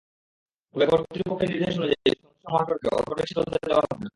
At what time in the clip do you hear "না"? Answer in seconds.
3.95-4.09